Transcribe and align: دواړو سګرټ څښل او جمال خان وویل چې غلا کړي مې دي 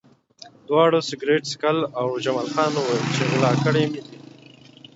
دواړو 0.67 0.99
سګرټ 1.09 1.41
څښل 1.51 1.77
او 1.99 2.07
جمال 2.23 2.47
خان 2.53 2.71
وویل 2.75 3.03
چې 3.15 3.21
غلا 3.31 3.51
کړي 3.63 3.83
مې 3.91 4.01
دي 4.07 4.17